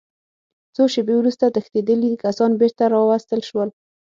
[0.75, 3.69] څو شېبې وروسته تښتېدلي کسان بېرته راوستل شول